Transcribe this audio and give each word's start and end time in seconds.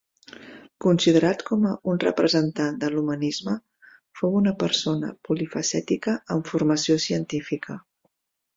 Considerat 0.85 1.43
com 1.49 1.67
un 1.93 2.01
representant 2.03 2.79
de 2.85 2.89
l'humanisme, 2.95 3.55
fou 4.21 4.39
una 4.41 4.55
persona 4.65 5.13
polifacètica 5.31 6.19
amb 6.37 6.53
formació 6.55 7.01
científica. 7.09 7.81